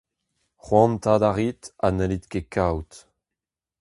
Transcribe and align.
C’hoantaat 0.63 1.23
a 1.29 1.31
rit 1.31 1.61
ha 1.81 1.87
n’hellit 1.91 2.25
ket 2.31 2.47
kaout. 2.53 2.93